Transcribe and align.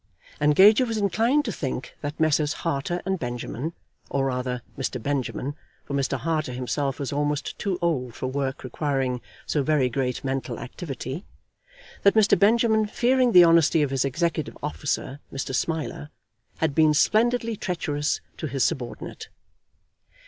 And 0.39 0.55
Gager 0.55 0.83
was 0.87 0.97
inclined 0.97 1.45
to 1.45 1.51
think 1.51 1.93
that 2.01 2.19
Messrs. 2.19 2.53
Harter 2.65 3.03
and 3.05 3.19
Benjamin, 3.19 3.73
or 4.09 4.25
rather 4.25 4.63
Mr. 4.75 4.99
Benjamin, 4.99 5.53
for 5.85 5.93
Mr. 5.93 6.17
Harter 6.17 6.53
himself 6.53 6.97
was 6.97 7.13
almost 7.13 7.55
too 7.59 7.77
old 7.83 8.15
for 8.15 8.25
work 8.25 8.63
requiring 8.63 9.21
so 9.45 9.61
very 9.61 9.89
great 9.89 10.23
mental 10.23 10.57
activity, 10.57 11.23
that 12.01 12.15
Mr. 12.15 12.33
Benjamin, 12.39 12.87
fearing 12.87 13.31
the 13.31 13.43
honesty 13.43 13.83
of 13.83 13.91
his 13.91 14.03
executive 14.03 14.57
officer 14.63 15.19
Mr. 15.31 15.53
Smiler, 15.53 16.09
had 16.57 16.73
been 16.73 16.95
splendidly 16.95 17.55
treacherous 17.55 18.21
to 18.37 18.47
his 18.47 18.63
subordinate. 18.63 19.27